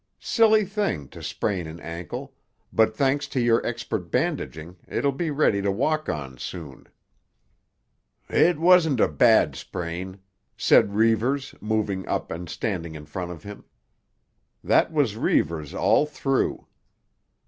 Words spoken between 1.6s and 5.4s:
an ankle; but thanks to your expert bandaging it'll be